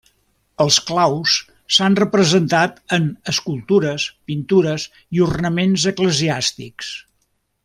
[0.63, 1.35] Els claus
[1.77, 3.05] s'han representat en
[3.35, 4.89] escultures, pintures
[5.19, 6.95] i ornaments eclesiàstics.